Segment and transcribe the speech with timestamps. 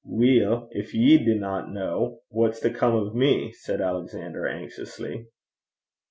[0.03, 5.27] 'Weel, gin ye dinna ken, what's to come o' me?' said Alexander anxiously.